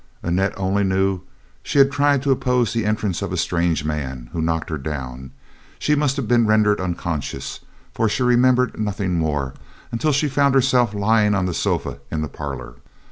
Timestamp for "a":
3.31-3.37